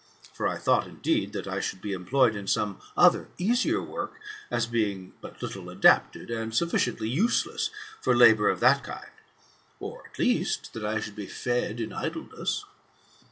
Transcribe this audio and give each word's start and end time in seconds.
For 0.33 0.47
I 0.47 0.57
thought, 0.57 0.87
indeed, 0.87 1.31
that 1.33 1.47
I 1.47 1.59
should 1.59 1.79
be 1.79 1.93
employed 1.93 2.35
in 2.35 2.47
some 2.47 2.81
other 2.97 3.27
easier 3.37 3.83
work, 3.83 4.19
as 4.49 4.65
being 4.65 5.13
but 5.21 5.43
little 5.43 5.69
adapted, 5.69 6.31
and 6.31 6.55
sufficiently 6.55 7.07
useless 7.07 7.69
for 8.01 8.15
labour 8.15 8.49
of 8.49 8.61
that 8.61 8.83
kind, 8.83 9.11
or, 9.79 10.07
at 10.11 10.17
least, 10.17 10.73
that 10.73 10.83
I 10.83 10.99
should 11.01 11.15
be 11.15 11.27
fed. 11.27 11.79
in 11.79 11.93
idleness. 11.93 12.65